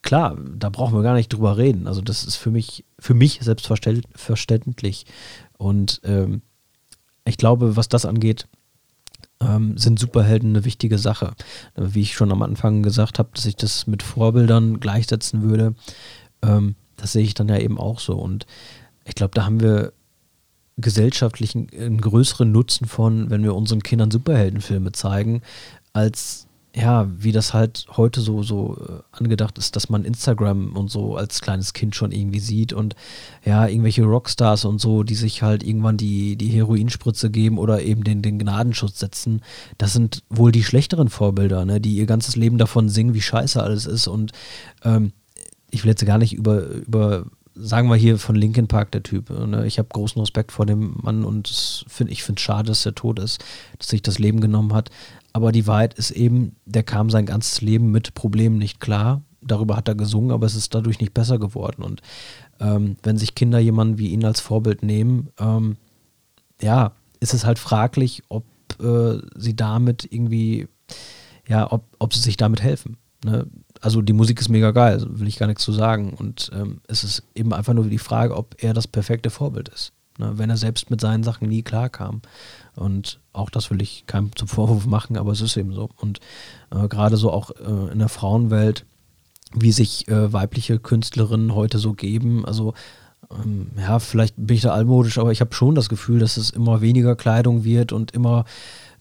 klar, 0.03 0.37
da 0.37 0.69
brauchen 0.69 0.95
wir 0.95 1.03
gar 1.03 1.15
nicht 1.15 1.33
drüber 1.33 1.57
reden. 1.57 1.87
Also 1.87 2.01
das 2.01 2.25
ist 2.25 2.37
für 2.37 2.51
mich, 2.51 2.85
für 2.99 3.15
mich 3.15 3.41
selbstverständlich. 3.43 5.07
Und 5.59 6.01
ähm, 6.05 6.43
ich 7.25 7.37
glaube, 7.37 7.77
was 7.77 7.89
das 7.89 8.05
angeht, 8.05 8.49
ähm, 9.41 9.77
sind 9.77 9.99
Superhelden 9.99 10.51
eine 10.51 10.65
wichtige 10.65 10.99
Sache. 10.99 11.35
Wie 11.77 12.03
ich 12.03 12.15
schon 12.15 12.33
am 12.33 12.43
Anfang 12.43 12.83
gesagt 12.83 13.19
habe, 13.19 13.31
dass 13.35 13.47
ich 13.47 13.57
das 13.57 13.87
mit 13.87 14.03
Vorbildern 14.03 14.81
gleichsetzen 14.81 15.43
würde, 15.43 15.75
ähm, 16.43 16.75
das 16.97 17.13
sehe 17.13 17.25
ich 17.25 17.35
dann 17.35 17.49
ja 17.49 17.59
eben 17.59 17.79
auch 17.79 18.01
so. 18.01 18.15
Und 18.17 18.47
ich 19.07 19.15
glaube, 19.15 19.33
da 19.35 19.45
haben 19.45 19.61
wir 19.61 19.93
gesellschaftlich 20.77 21.55
einen, 21.55 21.69
einen 21.73 22.01
größeren 22.01 22.51
Nutzen 22.51 22.87
von, 22.87 23.31
wenn 23.31 23.43
wir 23.43 23.55
unseren 23.55 23.83
Kindern 23.83 24.11
Superheldenfilme 24.11 24.93
zeigen, 24.93 25.43
als 25.93 26.47
ja, 26.77 27.09
wie 27.17 27.33
das 27.33 27.55
halt 27.55 27.87
heute 27.97 28.21
so, 28.21 28.43
so 28.43 28.77
äh, 28.77 29.03
angedacht 29.11 29.57
ist, 29.57 29.77
dass 29.77 29.89
man 29.89 30.05
Instagram 30.05 30.77
und 30.77 30.91
so 30.91 31.17
als 31.17 31.41
kleines 31.41 31.73
Kind 31.73 31.97
schon 31.97 32.13
irgendwie 32.13 32.39
sieht 32.39 32.75
und 32.75 32.95
ja, 33.47 33.67
irgendwelche 33.67 34.05
Rockstars 34.05 34.67
und 34.67 34.79
so, 34.79 35.03
die 35.03 35.15
sich 35.15 35.43
halt 35.43 35.63
irgendwann 35.63 35.97
die, 35.97 36.37
die 36.37 36.49
Heroinspritze 36.49 37.31
geben 37.31 37.57
oder 37.57 37.81
eben 37.81 38.05
den, 38.05 38.21
den 38.21 38.39
Gnadenschutz 38.39 38.99
setzen, 38.99 39.41
das 39.79 39.95
sind 39.95 40.23
wohl 40.29 40.53
die 40.53 40.65
schlechteren 40.65 41.09
Vorbilder, 41.09 41.65
ne, 41.65 41.81
die 41.81 41.97
ihr 41.97 42.05
ganzes 42.05 42.37
Leben 42.37 42.59
davon 42.59 42.91
singen, 42.91 43.15
wie 43.15 43.23
scheiße 43.23 43.63
alles 43.63 43.87
ist 43.87 44.07
und 44.07 44.33
ähm, 44.85 45.13
ich 45.71 45.83
will 45.83 45.91
jetzt 45.91 46.05
gar 46.05 46.19
nicht 46.19 46.35
über, 46.35 46.61
über 46.67 47.25
sagen 47.57 47.89
wir 47.89 47.97
hier 47.97 48.19
von 48.19 48.37
Linkin 48.37 48.69
Park 48.69 48.93
der 48.93 49.03
Typ. 49.03 49.31
Ne? 49.31 49.67
Ich 49.67 49.79
habe 49.79 49.89
großen 49.89 50.21
Respekt 50.21 50.53
vor 50.53 50.67
dem 50.67 50.95
Mann 51.03 51.25
und 51.25 51.49
find, 51.89 52.11
ich 52.11 52.23
finde 52.23 52.39
es 52.39 52.43
schade, 52.43 52.69
dass 52.69 52.87
er 52.87 52.95
tot 52.95 53.19
ist, 53.19 53.43
dass 53.79 53.89
sich 53.89 54.03
das 54.03 54.19
Leben 54.19 54.41
genommen 54.41 54.75
hat. 54.75 54.91
Aber 55.33 55.53
die 55.53 55.67
Wahrheit 55.67 55.95
ist 55.95 56.11
eben, 56.11 56.57
der 56.65 56.83
kam 56.83 57.11
sein 57.11 57.27
ganzes 57.27 57.61
Leben 57.61 57.91
mit 57.91 58.15
Problemen 58.15 58.59
nicht 58.59 58.81
klar. 58.81 59.23
Darüber 59.41 59.77
hat 59.77 59.89
er 59.89 59.95
gesungen, 59.95 60.33
aber 60.33 60.47
es 60.47 60.55
ist 60.55 60.75
dadurch 60.75 61.01
nicht 61.01 61.15
besser 61.15 61.39
geworden. 61.39 61.83
Und 61.83 62.03
ähm, 62.61 62.97
wenn 63.03 63.19
sich 63.19 63.35
Kinder 63.35 63.59
jemanden 63.59 63.99
wie 63.99 64.09
ihn 64.09 64.25
als 64.25 64.41
Vorbild 64.41 64.83
nehmen, 64.83 65.29
ähm, 65.39 65.77
ja, 66.61 66.93
ist 67.21 67.35
es 67.35 67.45
halt 67.45 67.59
fraglich, 67.59 68.23
ob 68.29 68.45
äh, 68.81 69.19
sie 69.37 69.55
damit 69.55 70.07
irgendwie, 70.11 70.69
ja, 71.49 71.71
ob, 71.71 71.85
ob 71.99 72.15
sie 72.15 72.21
sich 72.21 72.37
damit 72.37 72.63
helfen. 72.63 72.97
Ne? 73.25 73.47
Also 73.81 74.03
die 74.03 74.13
Musik 74.13 74.41
ist 74.41 74.49
mega 74.49 74.71
geil, 74.71 75.05
will 75.09 75.29
ich 75.29 75.39
gar 75.39 75.47
nichts 75.47 75.65
zu 75.65 75.73
sagen. 75.73 76.15
Und 76.15 76.51
ähm, 76.55 76.81
es 76.89 77.05
ist 77.05 77.23
eben 77.35 77.53
einfach 77.53 77.75
nur 77.75 77.85
die 77.85 77.99
Frage, 77.99 78.37
ob 78.37 78.57
er 78.59 78.75
das 78.75 78.87
perfekte 78.87 79.31
Vorbild 79.31 79.69
ist. 79.69 79.93
Ne? 80.19 80.33
Wenn 80.37 80.51
er 80.51 80.57
selbst 80.57 80.91
mit 80.91 81.01
seinen 81.01 81.23
Sachen 81.23 81.49
nie 81.49 81.63
klarkam. 81.63 82.23
Und 82.75 83.21
auch 83.33 83.51
das 83.51 83.71
will 83.71 83.83
ich 83.83 84.05
keinem 84.07 84.35
zum 84.35 84.49
Vorwurf 84.49 84.87
machen, 84.87 85.17
aber 85.17 85.33
es 85.33 85.41
ist 85.41 85.57
eben 85.57 85.73
so. 85.73 85.91
Und 85.97 86.21
äh, 86.71 86.89
gerade 86.89 87.17
so 87.17 87.31
auch 87.31 87.51
äh, 87.51 87.93
in 87.93 87.99
der 87.99 88.09
Frauenwelt, 88.09 88.85
wie 89.55 89.73
sich 89.73 90.09
äh, 90.09 90.33
weibliche 90.33 90.79
Künstlerinnen 90.79 91.55
heute 91.55 91.79
so 91.79 91.93
geben, 91.95 92.45
also 92.45 92.75
ähm, 93.31 93.71
ja, 93.77 93.99
vielleicht 93.99 94.35
bin 94.37 94.57
ich 94.57 94.63
da 94.63 94.73
altmodisch, 94.73 95.19
aber 95.19 95.33
ich 95.33 95.41
habe 95.41 95.55
schon 95.55 95.75
das 95.75 95.89
Gefühl, 95.89 96.19
dass 96.19 96.37
es 96.37 96.51
immer 96.51 96.81
weniger 96.81 97.17
Kleidung 97.17 97.65
wird 97.65 97.93
und 97.93 98.13
immer 98.13 98.45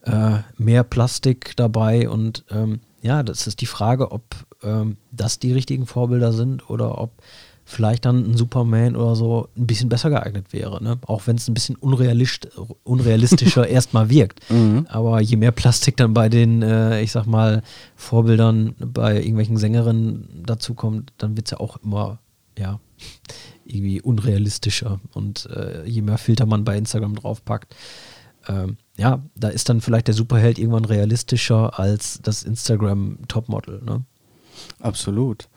äh, 0.03 0.37
mehr 0.57 0.83
Plastik 0.83 1.55
dabei. 1.55 2.09
Und 2.09 2.43
ähm, 2.49 2.79
ja, 3.01 3.23
das 3.23 3.47
ist 3.47 3.61
die 3.61 3.65
Frage, 3.65 4.11
ob 4.11 4.23
ähm, 4.65 4.97
das 5.11 5.39
die 5.39 5.53
richtigen 5.53 5.85
Vorbilder 5.85 6.33
sind 6.33 6.69
oder 6.69 6.99
ob 6.99 7.11
vielleicht 7.67 8.05
dann 8.05 8.31
ein 8.31 8.37
Superman 8.37 8.95
oder 8.95 9.15
so 9.15 9.49
ein 9.57 9.65
bisschen 9.65 9.89
besser 9.89 10.11
geeignet 10.11 10.53
wäre. 10.53 10.81
Ne? 10.83 10.99
Auch 11.07 11.25
wenn 11.25 11.35
es 11.35 11.47
ein 11.47 11.55
bisschen 11.55 11.75
unrealist, 11.75 12.47
unrealistischer 12.83 13.67
erstmal 13.69 14.09
wirkt. 14.09 14.39
Mhm. 14.51 14.85
Aber 14.87 15.19
je 15.19 15.35
mehr 15.35 15.51
Plastik 15.51 15.97
dann 15.97 16.13
bei 16.13 16.29
den, 16.29 16.61
äh, 16.61 17.01
ich 17.01 17.11
sag 17.11 17.25
mal, 17.25 17.63
Vorbildern 17.95 18.75
bei 18.77 19.17
irgendwelchen 19.17 19.57
Sängerinnen 19.57 20.43
dazukommt, 20.45 21.11
dann 21.17 21.35
wird 21.35 21.47
es 21.47 21.51
ja 21.51 21.59
auch 21.59 21.77
immer, 21.77 22.19
ja, 22.57 22.79
irgendwie 23.65 23.99
unrealistischer. 23.99 24.99
Und 25.13 25.47
äh, 25.47 25.85
je 25.85 26.03
mehr 26.03 26.19
Filter 26.19 26.45
man 26.45 26.65
bei 26.65 26.77
Instagram 26.77 27.15
draufpackt, 27.15 27.75
ähm, 28.47 28.77
ja, 28.95 29.23
da 29.35 29.49
ist 29.49 29.69
dann 29.69 29.81
vielleicht 29.81 30.07
der 30.07 30.13
Superheld 30.13 30.59
irgendwann 30.59 30.85
realistischer 30.85 31.79
als 31.79 32.19
das 32.21 32.43
Instagram-Topmodel. 32.43 33.81
Ne? 33.83 34.03
Absolut. 34.79 35.47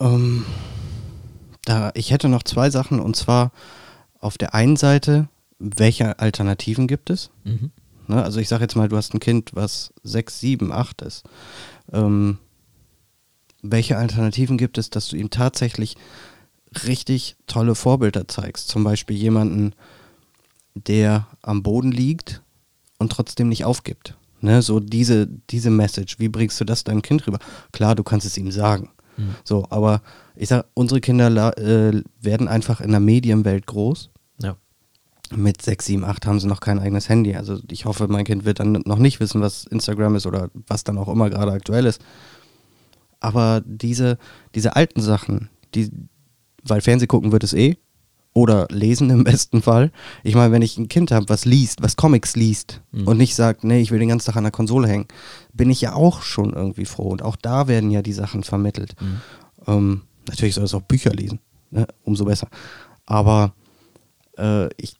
Ähm, 0.00 0.44
da, 1.64 1.92
ich 1.94 2.10
hätte 2.10 2.28
noch 2.28 2.42
zwei 2.42 2.70
Sachen 2.70 3.00
und 3.00 3.16
zwar 3.16 3.52
auf 4.20 4.38
der 4.38 4.54
einen 4.54 4.76
Seite, 4.76 5.28
welche 5.58 6.18
Alternativen 6.18 6.86
gibt 6.86 7.10
es? 7.10 7.30
Mhm. 7.44 7.70
Ne, 8.06 8.22
also 8.22 8.40
ich 8.40 8.48
sage 8.48 8.64
jetzt 8.64 8.76
mal, 8.76 8.88
du 8.88 8.96
hast 8.96 9.14
ein 9.14 9.20
Kind, 9.20 9.50
was 9.54 9.92
sechs, 10.02 10.40
sieben, 10.40 10.72
acht 10.72 11.02
ist. 11.02 11.24
Ähm, 11.92 12.38
welche 13.62 13.96
Alternativen 13.96 14.58
gibt 14.58 14.76
es, 14.76 14.90
dass 14.90 15.08
du 15.08 15.16
ihm 15.16 15.30
tatsächlich 15.30 15.96
richtig 16.86 17.36
tolle 17.46 17.74
Vorbilder 17.74 18.28
zeigst? 18.28 18.68
Zum 18.68 18.84
Beispiel 18.84 19.16
jemanden, 19.16 19.74
der 20.74 21.26
am 21.40 21.62
Boden 21.62 21.92
liegt 21.92 22.42
und 22.98 23.10
trotzdem 23.10 23.48
nicht 23.48 23.64
aufgibt. 23.64 24.16
Ne, 24.44 24.60
so 24.60 24.78
diese, 24.78 25.26
diese 25.26 25.70
Message, 25.70 26.18
wie 26.18 26.28
bringst 26.28 26.60
du 26.60 26.66
das 26.66 26.84
deinem 26.84 27.00
Kind 27.00 27.26
rüber? 27.26 27.38
Klar, 27.72 27.94
du 27.94 28.02
kannst 28.02 28.26
es 28.26 28.36
ihm 28.36 28.50
sagen. 28.50 28.90
Mhm. 29.16 29.36
So, 29.42 29.66
aber 29.70 30.02
ich 30.36 30.50
sag, 30.50 30.66
unsere 30.74 31.00
Kinder 31.00 31.56
äh, 31.56 32.02
werden 32.20 32.46
einfach 32.46 32.82
in 32.82 32.90
der 32.90 33.00
Medienwelt 33.00 33.66
groß. 33.66 34.10
Ja. 34.42 34.58
Mit 35.34 35.62
6, 35.62 35.86
7, 35.86 36.04
8 36.04 36.26
haben 36.26 36.40
sie 36.40 36.46
noch 36.46 36.60
kein 36.60 36.78
eigenes 36.78 37.08
Handy. 37.08 37.34
Also 37.34 37.58
ich 37.70 37.86
hoffe, 37.86 38.06
mein 38.08 38.26
Kind 38.26 38.44
wird 38.44 38.60
dann 38.60 38.72
noch 38.84 38.98
nicht 38.98 39.18
wissen, 39.18 39.40
was 39.40 39.64
Instagram 39.64 40.14
ist 40.14 40.26
oder 40.26 40.50
was 40.66 40.84
dann 40.84 40.98
auch 40.98 41.08
immer 41.08 41.30
gerade 41.30 41.52
aktuell 41.52 41.86
ist. 41.86 42.02
Aber 43.20 43.62
diese, 43.64 44.18
diese 44.54 44.76
alten 44.76 45.00
Sachen, 45.00 45.48
die, 45.74 45.90
weil 46.62 46.82
Fernseh 46.82 47.06
gucken 47.06 47.32
wird 47.32 47.44
es 47.44 47.54
eh, 47.54 47.78
oder 48.34 48.66
lesen 48.70 49.08
im 49.08 49.24
besten 49.24 49.62
Fall. 49.62 49.90
Ich 50.22 50.34
meine, 50.34 50.52
wenn 50.52 50.60
ich 50.60 50.76
ein 50.76 50.88
Kind 50.88 51.10
habe, 51.10 51.28
was 51.28 51.46
liest, 51.46 51.82
was 51.82 51.96
Comics 51.96 52.36
liest 52.36 52.82
mhm. 52.92 53.08
und 53.08 53.16
nicht 53.16 53.34
sagt, 53.34 53.64
nee, 53.64 53.80
ich 53.80 53.90
will 53.90 54.00
den 54.00 54.08
ganzen 54.10 54.26
Tag 54.26 54.36
an 54.36 54.44
der 54.44 54.52
Konsole 54.52 54.88
hängen, 54.88 55.06
bin 55.54 55.70
ich 55.70 55.80
ja 55.80 55.94
auch 55.94 56.20
schon 56.20 56.52
irgendwie 56.52 56.84
froh. 56.84 57.08
Und 57.08 57.22
auch 57.22 57.36
da 57.36 57.68
werden 57.68 57.90
ja 57.90 58.02
die 58.02 58.12
Sachen 58.12 58.42
vermittelt. 58.42 58.94
Mhm. 59.00 59.20
Ähm, 59.66 60.02
natürlich 60.28 60.54
soll 60.54 60.64
es 60.64 60.74
auch 60.74 60.82
Bücher 60.82 61.12
lesen, 61.12 61.40
ne? 61.70 61.86
umso 62.02 62.26
besser. 62.26 62.48
Aber 63.06 63.54
äh, 64.36 64.68
ich, 64.76 64.96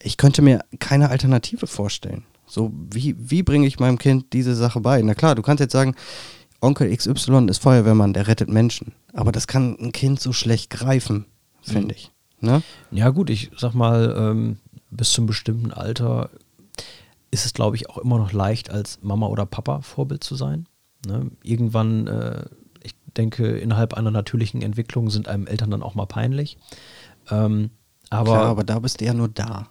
ich 0.00 0.16
könnte 0.16 0.40
mir 0.40 0.64
keine 0.78 1.10
Alternative 1.10 1.66
vorstellen. 1.66 2.24
So, 2.46 2.72
wie, 2.92 3.16
wie 3.18 3.42
bringe 3.42 3.66
ich 3.66 3.80
meinem 3.80 3.98
Kind 3.98 4.32
diese 4.32 4.54
Sache 4.54 4.80
bei? 4.80 5.02
Na 5.02 5.14
klar, 5.14 5.34
du 5.34 5.42
kannst 5.42 5.60
jetzt 5.60 5.72
sagen, 5.72 5.96
Onkel 6.60 6.94
XY 6.96 7.46
ist 7.48 7.58
Feuerwehrmann, 7.58 8.12
der 8.12 8.28
rettet 8.28 8.48
Menschen. 8.48 8.92
Aber 9.12 9.32
das 9.32 9.46
kann 9.48 9.76
ein 9.80 9.92
Kind 9.92 10.20
so 10.20 10.32
schlecht 10.32 10.70
greifen, 10.70 11.26
finde 11.60 11.86
mhm. 11.86 11.90
ich. 11.96 12.12
Ne? 12.40 12.62
Ja, 12.90 13.10
gut, 13.10 13.30
ich 13.30 13.50
sag 13.56 13.74
mal, 13.74 14.14
ähm, 14.16 14.58
bis 14.90 15.10
zum 15.10 15.26
bestimmten 15.26 15.72
Alter 15.72 16.30
ist 17.30 17.44
es, 17.44 17.54
glaube 17.54 17.76
ich, 17.76 17.90
auch 17.90 17.98
immer 17.98 18.18
noch 18.18 18.32
leicht, 18.32 18.70
als 18.70 19.00
Mama 19.02 19.26
oder 19.26 19.46
Papa 19.46 19.80
Vorbild 19.80 20.22
zu 20.22 20.36
sein. 20.36 20.66
Ne? 21.06 21.30
Irgendwann, 21.42 22.06
äh, 22.06 22.44
ich 22.82 22.94
denke, 23.16 23.58
innerhalb 23.58 23.94
einer 23.94 24.10
natürlichen 24.10 24.62
Entwicklung 24.62 25.10
sind 25.10 25.28
einem 25.28 25.46
Eltern 25.46 25.70
dann 25.70 25.82
auch 25.82 25.94
mal 25.94 26.06
peinlich. 26.06 26.58
Ähm, 27.30 27.70
aber, 28.10 28.32
Klar, 28.32 28.46
aber 28.46 28.64
da 28.64 28.78
bist 28.78 29.00
du 29.00 29.04
ja 29.04 29.14
nur 29.14 29.28
da. 29.28 29.68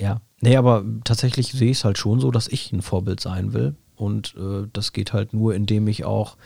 Ja, 0.00 0.20
nee, 0.40 0.56
aber 0.56 0.84
tatsächlich 1.04 1.52
sehe 1.52 1.70
ich 1.70 1.78
es 1.78 1.84
halt 1.84 1.98
schon 1.98 2.20
so, 2.20 2.30
dass 2.30 2.48
ich 2.48 2.72
ein 2.72 2.82
Vorbild 2.82 3.20
sein 3.20 3.52
will. 3.52 3.74
Und 3.96 4.34
äh, 4.36 4.68
das 4.72 4.92
geht 4.92 5.12
halt 5.12 5.34
nur, 5.34 5.54
indem 5.54 5.88
ich 5.88 6.04
auch 6.04 6.36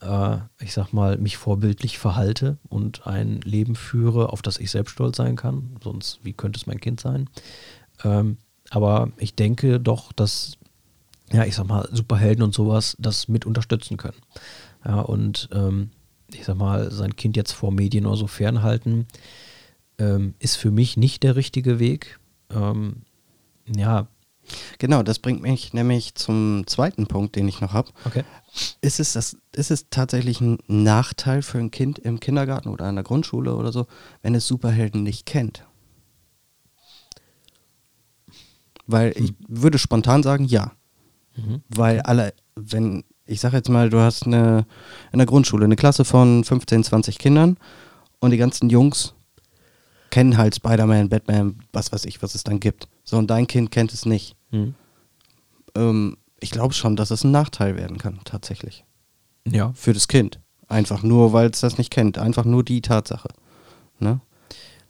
äh, 0.00 0.38
ich 0.62 0.72
sag 0.72 0.92
mal, 0.92 1.18
mich 1.18 1.36
vorbildlich 1.36 1.98
verhalte 1.98 2.58
und 2.68 3.06
ein 3.06 3.40
Leben 3.42 3.74
führe, 3.74 4.32
auf 4.32 4.42
das 4.42 4.58
ich 4.58 4.70
selbst 4.70 4.92
stolz 4.92 5.16
sein 5.16 5.36
kann. 5.36 5.76
Sonst, 5.82 6.20
wie 6.22 6.32
könnte 6.32 6.58
es 6.58 6.66
mein 6.66 6.80
Kind 6.80 7.00
sein? 7.00 7.28
Ähm, 8.04 8.38
aber 8.70 9.12
ich 9.18 9.34
denke 9.34 9.80
doch, 9.80 10.12
dass, 10.12 10.58
ja, 11.32 11.44
ich 11.44 11.54
sag 11.54 11.66
mal, 11.66 11.88
Superhelden 11.92 12.42
und 12.42 12.54
sowas 12.54 12.96
das 12.98 13.28
mit 13.28 13.46
unterstützen 13.46 13.96
können. 13.96 14.18
Ja, 14.84 15.00
und 15.00 15.48
ähm, 15.52 15.90
ich 16.32 16.44
sag 16.44 16.56
mal, 16.56 16.90
sein 16.90 17.16
Kind 17.16 17.36
jetzt 17.36 17.52
vor 17.52 17.72
Medien 17.72 18.06
oder 18.06 18.16
so 18.16 18.26
fernhalten, 18.26 19.06
ähm, 19.98 20.34
ist 20.38 20.56
für 20.56 20.70
mich 20.70 20.96
nicht 20.96 21.22
der 21.22 21.36
richtige 21.36 21.78
Weg. 21.78 22.18
Ähm, 22.50 23.02
ja, 23.66 24.08
Genau, 24.78 25.02
das 25.02 25.18
bringt 25.18 25.42
mich 25.42 25.72
nämlich 25.72 26.14
zum 26.14 26.64
zweiten 26.66 27.06
Punkt, 27.06 27.36
den 27.36 27.48
ich 27.48 27.60
noch 27.60 27.72
habe. 27.72 27.90
Okay. 28.04 28.24
Ist 28.80 29.00
es, 29.00 29.12
das, 29.12 29.36
ist 29.52 29.70
es 29.70 29.86
tatsächlich 29.90 30.40
ein 30.40 30.58
Nachteil 30.66 31.42
für 31.42 31.58
ein 31.58 31.70
Kind 31.70 31.98
im 31.98 32.20
Kindergarten 32.20 32.68
oder 32.68 32.88
in 32.88 32.94
der 32.94 33.04
Grundschule 33.04 33.54
oder 33.54 33.72
so, 33.72 33.86
wenn 34.22 34.34
es 34.34 34.46
Superhelden 34.46 35.02
nicht 35.02 35.26
kennt? 35.26 35.64
Weil 38.86 39.12
hm. 39.14 39.24
ich 39.24 39.34
würde 39.48 39.78
spontan 39.78 40.22
sagen, 40.22 40.44
ja. 40.44 40.72
Mhm. 41.36 41.62
Weil 41.68 42.00
alle, 42.00 42.32
wenn, 42.54 43.04
ich 43.26 43.40
sage 43.40 43.56
jetzt 43.56 43.68
mal, 43.68 43.90
du 43.90 43.98
hast 43.98 44.26
eine, 44.26 44.66
in 45.12 45.18
der 45.18 45.26
Grundschule 45.26 45.64
eine 45.64 45.76
Klasse 45.76 46.04
von 46.04 46.44
15, 46.44 46.84
20 46.84 47.18
Kindern 47.18 47.58
und 48.20 48.30
die 48.30 48.38
ganzen 48.38 48.70
Jungs 48.70 49.14
kennen 50.10 50.36
halt 50.38 50.54
Spider-Man, 50.54 51.08
Batman, 51.08 51.56
was 51.72 51.92
weiß 51.92 52.04
ich, 52.06 52.22
was 52.22 52.34
es 52.34 52.44
dann 52.44 52.60
gibt. 52.60 52.88
So, 53.04 53.18
und 53.18 53.28
dein 53.28 53.46
Kind 53.46 53.70
kennt 53.70 53.92
es 53.92 54.06
nicht. 54.06 54.35
Mhm. 54.50 54.74
Ähm, 55.74 56.16
ich 56.40 56.50
glaube 56.50 56.74
schon, 56.74 56.96
dass 56.96 57.10
es 57.10 57.24
ein 57.24 57.30
Nachteil 57.30 57.76
werden 57.76 57.98
kann, 57.98 58.20
tatsächlich. 58.24 58.84
Ja. 59.46 59.72
Für 59.74 59.92
das 59.92 60.08
Kind. 60.08 60.40
Einfach 60.68 61.02
nur, 61.02 61.32
weil 61.32 61.50
es 61.50 61.60
das 61.60 61.78
nicht 61.78 61.90
kennt. 61.90 62.18
Einfach 62.18 62.44
nur 62.44 62.64
die 62.64 62.80
Tatsache. 62.80 63.28
Ne? 63.98 64.20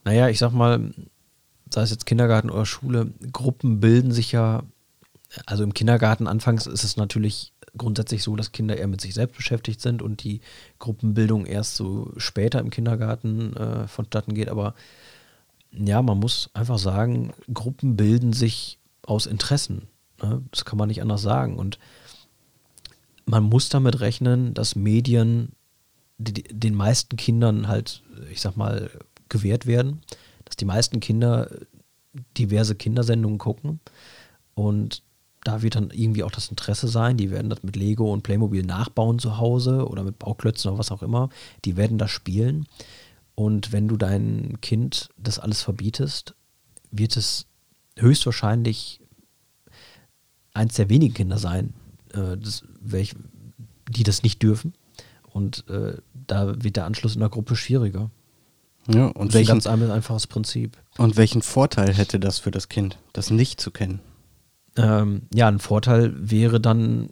Naja, 0.05 0.29
ich 0.29 0.39
sag 0.39 0.53
mal, 0.53 0.93
sei 1.71 1.83
es 1.83 1.91
jetzt 1.91 2.07
Kindergarten 2.07 2.51
oder 2.51 2.67
Schule, 2.67 3.13
Gruppen 3.33 3.81
bilden 3.81 4.13
sich 4.13 4.33
ja, 4.33 4.63
also 5.45 5.63
im 5.63 5.75
Kindergarten 5.75 6.27
anfangs 6.27 6.67
ist 6.67 6.85
es 6.85 6.97
natürlich 6.97 7.53
grundsätzlich 7.77 8.23
so, 8.23 8.37
dass 8.37 8.53
Kinder 8.53 8.77
eher 8.77 8.87
mit 8.87 9.01
sich 9.01 9.15
selbst 9.15 9.37
beschäftigt 9.37 9.81
sind 9.81 10.01
und 10.01 10.25
die 10.25 10.41
Gruppenbildung 10.79 11.45
erst 11.45 11.77
so 11.77 12.13
später 12.17 12.61
im 12.61 12.71
Kindergarten 12.71 13.55
äh, 13.57 13.87
vonstatten 13.87 14.35
geht. 14.35 14.49
Aber 14.49 14.75
ja, 15.73 16.01
man 16.01 16.19
muss 16.19 16.51
einfach 16.55 16.79
sagen, 16.79 17.33
Gruppen 17.53 17.97
bilden 17.97 18.33
sich 18.33 18.79
aus 19.07 19.27
Interessen. 19.27 19.89
Ne? 20.23 20.43
Das 20.51 20.65
kann 20.65 20.79
man 20.79 20.89
nicht 20.89 21.03
anders 21.03 21.23
sagen. 21.23 21.57
Und 21.57 21.79
man 23.25 23.43
muss 23.43 23.69
damit 23.69 24.01
rechnen, 24.01 24.55
dass 24.55 24.77
Medien 24.77 25.53
die, 26.19 26.33
den 26.33 26.75
meisten 26.75 27.17
Kindern 27.17 27.69
halt, 27.69 28.03
ich 28.31 28.41
sag 28.41 28.57
mal, 28.57 28.91
gewährt 29.29 29.67
werden, 29.67 30.01
dass 30.45 30.57
die 30.57 30.65
meisten 30.65 31.01
Kinder 31.01 31.51
diverse 32.39 32.75
Kindersendungen 32.75 33.39
gucken 33.39 33.81
und 34.55 35.03
da 35.45 35.63
wird 35.63 35.77
dann 35.77 35.91
irgendwie 35.91 36.25
auch 36.25 36.33
das 36.33 36.49
Interesse 36.49 36.89
sein. 36.89 37.17
Die 37.17 37.31
werden 37.31 37.51
das 37.51 37.63
mit 37.63 37.77
Lego 37.77 38.13
und 38.13 38.25
Playmobil 38.25 38.65
nachbauen 38.65 39.21
zu 39.21 39.39
Hause 39.39 39.87
oder 39.87 40.03
mit 40.03 40.19
Bauklötzen 40.19 40.71
oder 40.71 40.79
was 40.81 40.91
auch 40.91 41.03
immer. 41.03 41.29
Die 41.65 41.77
werden 41.77 41.99
das 41.99 42.11
spielen. 42.11 42.67
Und 43.37 43.71
wenn 43.71 43.87
du 43.87 43.97
dein 43.97 44.61
Kind 44.63 45.11
das 45.17 45.39
alles 45.39 45.63
verbietest, 45.63 46.35
wird 46.91 47.17
es 47.17 47.47
höchstwahrscheinlich 47.99 49.01
eins 50.55 50.75
der 50.75 50.89
wenigen 50.89 51.15
Kinder 51.15 51.39
sein, 51.39 51.75
äh, 52.13 52.37
das, 52.37 52.65
welch, 52.81 53.15
die 53.91 54.03
das 54.03 54.23
nicht 54.23 54.43
dürfen. 54.43 54.75
Und 55.33 55.69
äh, 55.69 55.99
da 56.27 56.63
wird 56.63 56.77
der 56.77 56.87
Anschluss 56.87 57.15
in 57.15 57.21
der 57.21 57.29
Gruppe 57.29 57.57
schwieriger. 57.57 58.11
Ja, 58.89 59.07
und 59.07 59.17
Das 59.17 59.27
ist 59.29 59.35
welchen, 59.35 59.51
ein 59.51 59.81
ganz 59.81 59.91
einfaches 59.91 60.27
Prinzip. 60.27 60.77
und 60.97 61.17
welchen 61.17 61.43
Vorteil 61.43 61.93
hätte 61.93 62.21
das 62.21 62.39
für 62.39 62.51
das 62.51 62.69
Kind, 62.69 62.99
das 63.13 63.31
nicht 63.31 63.61
zu 63.61 63.71
kennen? 63.71 64.01
Ähm, 64.77 65.23
ja, 65.35 65.49
ein 65.49 65.59
Vorteil 65.59 66.13
wäre 66.17 66.61
dann, 66.61 67.11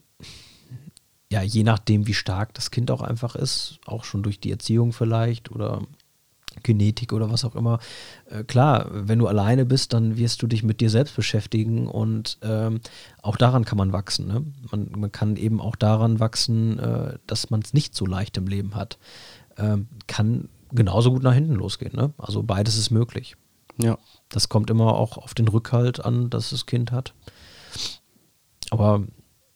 ja, 1.30 1.42
je 1.42 1.64
nachdem, 1.64 2.06
wie 2.06 2.14
stark 2.14 2.54
das 2.54 2.70
Kind 2.70 2.90
auch 2.90 3.02
einfach 3.02 3.34
ist, 3.34 3.78
auch 3.86 4.04
schon 4.04 4.22
durch 4.22 4.38
die 4.38 4.50
Erziehung 4.52 4.92
vielleicht 4.92 5.50
oder 5.50 5.82
Genetik 6.62 7.12
oder 7.12 7.30
was 7.30 7.44
auch 7.44 7.54
immer. 7.54 7.78
Äh, 8.30 8.44
klar, 8.44 8.88
wenn 8.90 9.18
du 9.18 9.26
alleine 9.26 9.64
bist, 9.64 9.92
dann 9.92 10.16
wirst 10.16 10.42
du 10.42 10.46
dich 10.46 10.62
mit 10.62 10.80
dir 10.80 10.90
selbst 10.90 11.16
beschäftigen 11.16 11.86
und 11.86 12.38
ähm, 12.42 12.80
auch 13.22 13.36
daran 13.36 13.64
kann 13.64 13.78
man 13.78 13.92
wachsen. 13.92 14.26
Ne? 14.26 14.44
Man, 14.70 14.88
man 14.96 15.12
kann 15.12 15.36
eben 15.36 15.60
auch 15.60 15.76
daran 15.76 16.20
wachsen, 16.20 16.78
äh, 16.78 17.18
dass 17.26 17.50
man 17.50 17.60
es 17.60 17.74
nicht 17.74 17.94
so 17.94 18.06
leicht 18.06 18.36
im 18.36 18.46
Leben 18.46 18.74
hat. 18.74 18.98
Ähm, 19.56 19.88
kann 20.06 20.48
genauso 20.70 21.12
gut 21.12 21.22
nach 21.22 21.34
hinten 21.34 21.54
losgehen. 21.54 21.94
Ne? 21.94 22.12
Also 22.18 22.42
beides 22.42 22.76
ist 22.76 22.90
möglich. 22.90 23.36
Ja. 23.78 23.98
Das 24.28 24.48
kommt 24.48 24.70
immer 24.70 24.94
auch 24.94 25.18
auf 25.18 25.34
den 25.34 25.48
Rückhalt 25.48 26.04
an, 26.04 26.30
dass 26.30 26.50
das 26.50 26.66
Kind 26.66 26.92
hat. 26.92 27.14
Aber 28.70 29.04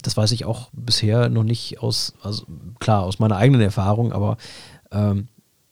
das 0.02 0.16
weiß 0.16 0.32
ich 0.32 0.44
auch 0.44 0.70
bisher 0.72 1.28
noch 1.28 1.42
nicht 1.42 1.80
aus, 1.82 2.14
also 2.22 2.46
klar, 2.78 3.02
aus 3.02 3.18
meiner 3.18 3.36
eigenen 3.36 3.60
Erfahrung, 3.60 4.12
aber 4.12 4.36
ähm, 4.92 5.28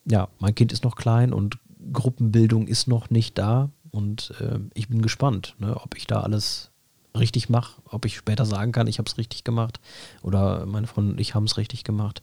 ja, 0.09 0.29
mein 0.39 0.55
Kind 0.55 0.73
ist 0.73 0.85
noch 0.85 0.97
klein 0.97 1.33
und 1.33 1.59
Gruppenbildung 1.93 2.67
ist 2.67 2.89
noch 2.89 3.11
nicht 3.11 3.39
da 3.39 3.71
und 3.91 4.33
äh, 4.41 4.59
ich 4.75 4.89
bin 4.89 5.03
gespannt, 5.03 5.55
ne, 5.59 5.77
ob 5.81 5.97
ich 5.97 6.07
da 6.07 6.21
alles 6.21 6.71
richtig 7.17 7.49
mache, 7.49 7.81
ob 7.87 8.05
ich 8.05 8.17
später 8.17 8.45
sagen 8.45 8.73
kann, 8.73 8.87
ich 8.87 8.99
habe 8.99 9.09
es 9.09 9.19
richtig 9.19 9.45
gemacht 9.45 9.81
oder 10.23 10.67
meine 10.67 10.87
Freundin 10.87 11.15
und 11.15 11.21
ich 11.21 11.35
haben 11.35 11.45
es 11.45 11.57
richtig 11.57 11.85
gemacht. 11.85 12.23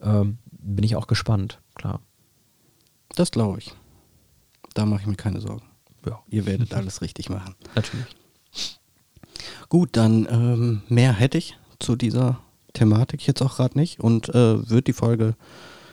Ähm, 0.00 0.38
bin 0.50 0.84
ich 0.84 0.96
auch 0.96 1.06
gespannt, 1.06 1.60
klar. 1.74 2.00
Das 3.14 3.30
glaube 3.30 3.58
ich. 3.58 3.72
Da 4.74 4.86
mache 4.86 5.00
ich 5.00 5.06
mir 5.06 5.16
keine 5.16 5.40
Sorgen. 5.40 5.64
Ja, 6.06 6.20
Ihr 6.28 6.46
werdet 6.46 6.74
alles 6.74 7.00
richtig 7.00 7.30
machen. 7.30 7.54
natürlich. 7.74 8.16
Gut, 9.68 9.90
dann 9.92 10.26
ähm, 10.30 10.82
mehr 10.88 11.12
hätte 11.12 11.38
ich 11.38 11.56
zu 11.78 11.96
dieser 11.96 12.40
Thematik 12.74 13.26
jetzt 13.26 13.42
auch 13.42 13.56
gerade 13.56 13.78
nicht 13.78 14.00
und 14.00 14.28
äh, 14.28 14.68
würde 14.68 14.82
die 14.82 14.92
Folge 14.92 15.34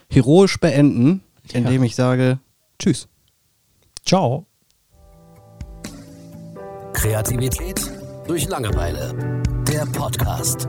heroisch 0.10 0.60
beenden, 0.60 1.24
indem 1.54 1.84
ich 1.84 1.96
sage 1.96 2.40
Tschüss. 2.80 3.08
Ciao. 4.06 4.46
Kreativität 6.94 7.80
durch 8.28 8.48
Langeweile. 8.48 9.42
Der 9.68 9.86
Podcast. 9.86 10.68